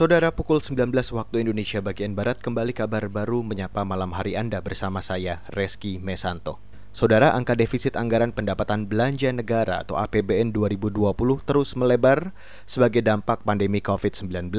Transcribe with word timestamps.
Saudara 0.00 0.32
pukul 0.32 0.64
19 0.64 0.96
waktu 1.12 1.44
Indonesia 1.44 1.84
bagian 1.84 2.16
Barat 2.16 2.40
kembali 2.40 2.72
kabar 2.72 3.12
baru 3.12 3.44
menyapa 3.44 3.84
malam 3.84 4.16
hari 4.16 4.32
Anda 4.32 4.64
bersama 4.64 5.04
saya 5.04 5.44
Reski 5.52 6.00
Mesanto. 6.00 6.56
Saudara, 6.88 7.36
angka 7.36 7.52
defisit 7.52 8.00
anggaran 8.00 8.32
pendapatan 8.32 8.88
belanja 8.88 9.28
negara 9.28 9.84
atau 9.84 10.00
APBN 10.00 10.56
2020 10.56 11.04
terus 11.44 11.76
melebar 11.76 12.32
sebagai 12.64 13.04
dampak 13.04 13.44
pandemi 13.44 13.84
COVID-19. 13.84 14.56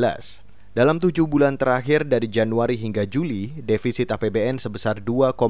Dalam 0.78 1.02
tujuh 1.02 1.26
bulan 1.26 1.58
terakhir 1.58 2.06
dari 2.06 2.30
Januari 2.30 2.78
hingga 2.78 3.10
Juli, 3.10 3.50
defisit 3.66 4.14
APBN 4.14 4.62
sebesar 4.62 5.02
2,01 5.02 5.42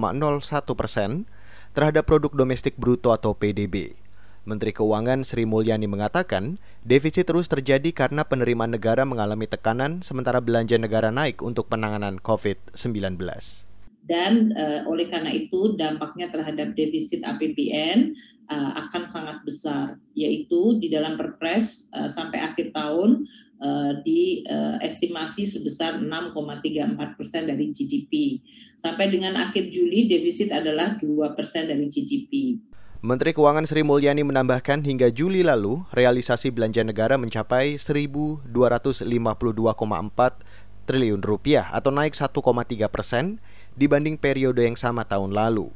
persen 0.72 1.28
terhadap 1.76 2.08
produk 2.08 2.32
domestik 2.32 2.80
bruto 2.80 3.12
atau 3.12 3.36
PDB. 3.36 4.00
Menteri 4.42 4.74
Keuangan 4.74 5.22
Sri 5.22 5.46
Mulyani 5.46 5.86
mengatakan, 5.86 6.58
defisit 6.82 7.30
terus 7.30 7.46
terjadi 7.46 7.94
karena 7.94 8.26
penerimaan 8.26 8.74
negara 8.74 9.06
mengalami 9.06 9.46
tekanan 9.46 10.02
sementara 10.02 10.42
belanja 10.42 10.82
negara 10.82 11.14
naik 11.14 11.46
untuk 11.46 11.70
penanganan 11.70 12.18
COVID-19. 12.18 13.22
Dan 14.10 14.50
uh, 14.58 14.82
oleh 14.90 15.14
karena 15.14 15.30
itu 15.30 15.78
dampaknya 15.78 16.34
terhadap 16.34 16.74
defisit 16.74 17.22
APBN 17.22 18.18
uh, 18.50 18.58
eh, 18.58 18.72
akan 18.82 19.06
sangat 19.06 19.38
besar, 19.46 20.02
yaitu 20.18 20.82
di 20.82 20.90
dalam 20.90 21.22
Perpres 21.22 21.86
uh, 21.94 22.10
sampai 22.10 22.42
akhir 22.42 22.74
tahun 22.74 23.30
uh, 23.62 24.02
diestimasi 24.02 25.46
sebesar 25.46 26.02
6,34 26.02 26.98
persen 27.14 27.46
dari 27.46 27.70
GDP. 27.70 28.42
Sampai 28.82 29.14
dengan 29.14 29.38
akhir 29.38 29.70
Juli 29.70 30.10
defisit 30.10 30.50
adalah 30.50 30.98
2 30.98 31.38
persen 31.38 31.70
dari 31.70 31.86
GDP. 31.86 32.58
Menteri 33.02 33.34
Keuangan 33.34 33.66
Sri 33.66 33.82
Mulyani 33.82 34.22
menambahkan 34.22 34.86
hingga 34.86 35.10
Juli 35.10 35.42
lalu, 35.42 35.82
realisasi 35.90 36.54
belanja 36.54 36.86
negara 36.86 37.18
mencapai 37.18 37.82
1.252,4 37.82 38.46
triliun 40.86 41.22
rupiah 41.26 41.66
atau 41.74 41.90
naik 41.90 42.14
1,3 42.14 42.30
persen 42.94 43.42
dibanding 43.74 44.22
periode 44.22 44.62
yang 44.62 44.78
sama 44.78 45.02
tahun 45.02 45.34
lalu. 45.34 45.74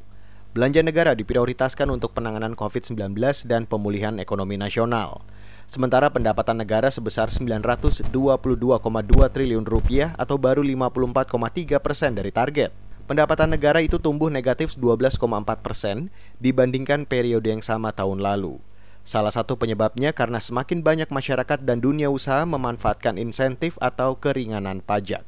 Belanja 0.54 0.86
negara 0.86 1.18
diprioritaskan 1.18 1.90
untuk 1.90 2.14
penanganan 2.14 2.54
COVID-19 2.54 2.94
dan 3.50 3.66
pemulihan 3.66 4.22
ekonomi 4.22 4.54
nasional. 4.54 5.26
Sementara 5.66 6.14
pendapatan 6.14 6.62
negara 6.62 6.94
sebesar 6.94 7.26
922,2 7.34 8.06
triliun 9.34 9.66
rupiah 9.66 10.14
atau 10.14 10.38
baru 10.38 10.62
54,3 10.62 11.82
persen 11.82 12.14
dari 12.14 12.30
target 12.30 12.85
pendapatan 13.06 13.54
negara 13.54 13.80
itu 13.80 13.96
tumbuh 13.96 14.28
negatif 14.28 14.74
12,4 14.74 15.22
persen 15.64 16.12
dibandingkan 16.42 17.06
periode 17.06 17.48
yang 17.48 17.62
sama 17.62 17.94
tahun 17.94 18.20
lalu. 18.20 18.58
Salah 19.06 19.30
satu 19.30 19.54
penyebabnya 19.54 20.10
karena 20.10 20.42
semakin 20.42 20.82
banyak 20.82 21.08
masyarakat 21.14 21.62
dan 21.62 21.78
dunia 21.78 22.10
usaha 22.10 22.42
memanfaatkan 22.42 23.22
insentif 23.22 23.78
atau 23.78 24.18
keringanan 24.18 24.82
pajak. 24.82 25.22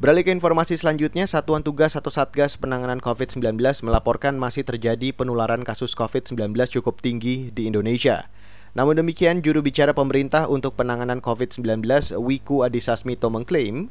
Beralih 0.00 0.26
ke 0.26 0.34
informasi 0.34 0.74
selanjutnya, 0.74 1.28
Satuan 1.28 1.62
Tugas 1.62 1.94
atau 1.94 2.10
Satgas 2.10 2.58
Penanganan 2.58 2.98
COVID-19 2.98 3.60
melaporkan 3.86 4.34
masih 4.34 4.66
terjadi 4.66 5.14
penularan 5.14 5.62
kasus 5.62 5.94
COVID-19 5.94 6.50
cukup 6.80 6.98
tinggi 6.98 7.54
di 7.54 7.70
Indonesia. 7.70 8.26
Namun 8.74 8.98
demikian, 8.98 9.38
juru 9.38 9.62
bicara 9.62 9.94
pemerintah 9.94 10.50
untuk 10.50 10.74
penanganan 10.74 11.22
COVID-19, 11.22 11.86
Wiku 12.18 12.66
Adhisa 12.66 12.98
Smito 12.98 13.30
mengklaim, 13.30 13.86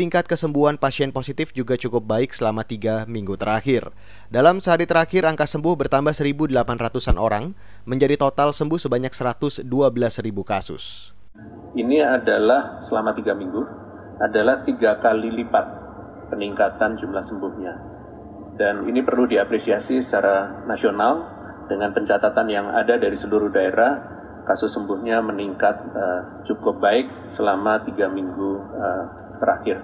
tingkat 0.00 0.24
kesembuhan 0.24 0.80
pasien 0.80 1.12
positif 1.12 1.52
juga 1.52 1.76
cukup 1.76 2.08
baik 2.08 2.32
selama 2.32 2.64
tiga 2.64 3.04
minggu 3.04 3.36
terakhir. 3.36 3.92
Dalam 4.32 4.64
sehari 4.64 4.88
terakhir, 4.88 5.28
angka 5.28 5.44
sembuh 5.44 5.76
bertambah 5.76 6.16
1.800-an 6.16 7.20
orang, 7.20 7.52
menjadi 7.84 8.16
total 8.16 8.56
sembuh 8.56 8.80
sebanyak 8.80 9.12
112.000 9.12 9.68
kasus. 10.40 11.12
Ini 11.76 12.00
adalah 12.00 12.80
selama 12.80 13.12
tiga 13.12 13.36
minggu, 13.36 13.60
adalah 14.24 14.64
tiga 14.64 14.96
kali 15.04 15.28
lipat 15.36 15.66
peningkatan 16.32 16.96
jumlah 16.96 17.20
sembuhnya. 17.20 17.74
Dan 18.56 18.88
ini 18.88 19.04
perlu 19.04 19.28
diapresiasi 19.28 20.00
secara 20.00 20.64
nasional 20.64 21.28
dengan 21.68 21.92
pencatatan 21.92 22.48
yang 22.48 22.72
ada 22.72 22.96
dari 22.96 23.20
seluruh 23.20 23.52
daerah, 23.52 24.00
kasus 24.48 24.72
sembuhnya 24.72 25.20
meningkat 25.20 25.76
uh, 25.92 26.20
cukup 26.48 26.80
baik 26.80 27.06
selama 27.36 27.84
tiga 27.84 28.08
minggu 28.08 28.52
uh, 28.56 29.19
terakhir. 29.40 29.80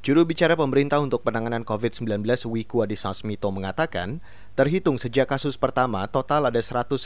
Juru 0.00 0.24
bicara 0.24 0.56
pemerintah 0.56 0.96
untuk 0.96 1.20
penanganan 1.20 1.60
COVID-19 1.60 2.24
Wiku 2.48 2.80
Adhisa 2.80 3.12
Smito 3.12 3.52
mengatakan, 3.52 4.24
terhitung 4.56 4.96
sejak 4.96 5.28
kasus 5.28 5.60
pertama, 5.60 6.08
total 6.08 6.48
ada 6.48 6.56
157 6.56 7.04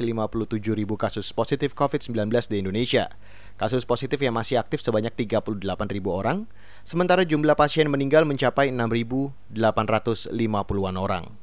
ribu 0.70 0.94
kasus 0.94 1.34
positif 1.34 1.74
COVID-19 1.74 2.30
di 2.46 2.62
Indonesia. 2.62 3.10
Kasus 3.58 3.82
positif 3.82 4.22
yang 4.22 4.38
masih 4.38 4.62
aktif 4.62 4.78
sebanyak 4.78 5.10
38 5.10 5.58
ribu 5.90 6.14
orang, 6.14 6.46
sementara 6.86 7.26
jumlah 7.26 7.58
pasien 7.58 7.90
meninggal 7.90 8.22
mencapai 8.30 8.70
6.850-an 8.70 10.94
orang. 10.94 11.34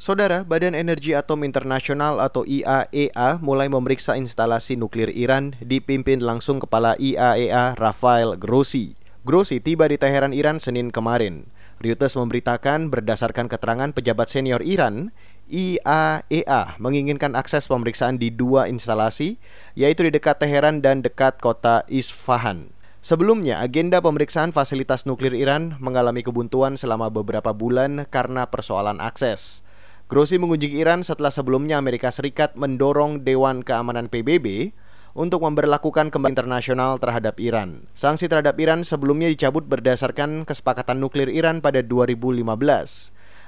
Saudara, 0.00 0.40
Badan 0.40 0.72
Energi 0.72 1.12
Atom 1.12 1.44
Internasional 1.44 2.16
atau 2.22 2.46
IAEA 2.48 3.12
e 3.12 3.28
mulai 3.44 3.68
memeriksa 3.68 4.16
instalasi 4.16 4.80
nuklir 4.80 5.12
Iran 5.12 5.52
dipimpin 5.60 6.24
langsung 6.24 6.64
Kepala 6.64 6.96
IAEA 6.96 7.44
e 7.44 7.76
Rafael 7.76 8.40
Grossi. 8.40 8.96
Grossi 9.26 9.58
tiba 9.58 9.90
di 9.90 9.98
Teheran, 9.98 10.30
Iran 10.30 10.62
Senin 10.62 10.94
kemarin. 10.94 11.50
Reuters 11.82 12.14
memberitakan 12.14 12.86
berdasarkan 12.86 13.50
keterangan 13.50 13.90
pejabat 13.90 14.30
senior 14.30 14.62
Iran, 14.62 15.10
IAEA 15.50 16.38
e 16.38 16.78
menginginkan 16.78 17.34
akses 17.34 17.66
pemeriksaan 17.66 18.22
di 18.22 18.30
dua 18.30 18.70
instalasi, 18.70 19.42
yaitu 19.74 20.06
di 20.06 20.14
dekat 20.14 20.38
Teheran 20.38 20.78
dan 20.86 21.02
dekat 21.02 21.42
kota 21.42 21.82
Isfahan. 21.90 22.70
Sebelumnya, 23.02 23.58
agenda 23.58 23.98
pemeriksaan 23.98 24.54
fasilitas 24.54 25.02
nuklir 25.02 25.34
Iran 25.34 25.74
mengalami 25.82 26.22
kebuntuan 26.22 26.78
selama 26.78 27.10
beberapa 27.10 27.50
bulan 27.50 28.06
karena 28.10 28.46
persoalan 28.46 29.02
akses. 29.02 29.66
Grossi 30.06 30.38
mengunjungi 30.38 30.78
Iran 30.78 31.02
setelah 31.02 31.34
sebelumnya 31.34 31.76
Amerika 31.76 32.08
Serikat 32.08 32.54
mendorong 32.56 33.26
Dewan 33.26 33.66
Keamanan 33.66 34.08
PBB 34.08 34.72
untuk 35.18 35.42
memperlakukan 35.42 36.14
kembali 36.14 36.30
internasional 36.38 37.02
terhadap 37.02 37.42
Iran. 37.42 37.90
Sanksi 37.98 38.30
terhadap 38.30 38.54
Iran 38.62 38.86
sebelumnya 38.86 39.26
dicabut 39.26 39.66
berdasarkan 39.66 40.46
kesepakatan 40.46 41.02
nuklir 41.02 41.26
Iran 41.26 41.58
pada 41.58 41.82
2015. 41.82 42.46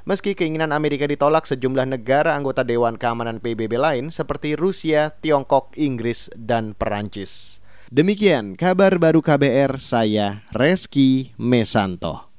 Meski 0.03 0.35
keinginan 0.35 0.75
Amerika 0.75 1.07
ditolak 1.07 1.47
sejumlah 1.47 1.87
negara 1.87 2.35
anggota 2.35 2.67
Dewan 2.67 2.99
Keamanan 2.99 3.39
PBB 3.39 3.79
lain 3.79 4.11
seperti 4.11 4.59
Rusia, 4.59 5.15
Tiongkok, 5.23 5.79
Inggris, 5.79 6.27
dan 6.35 6.75
Perancis. 6.75 7.63
Demikian 7.95 8.59
kabar 8.59 8.99
baru 8.99 9.23
KBR 9.23 9.79
saya 9.79 10.43
Reski 10.51 11.37
Mesanto. 11.39 12.30